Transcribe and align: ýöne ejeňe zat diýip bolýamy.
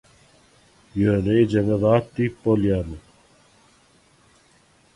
ýöne 1.01 1.31
ejeňe 1.41 1.75
zat 1.83 2.05
diýip 2.15 2.33
bolýamy. 2.47 2.97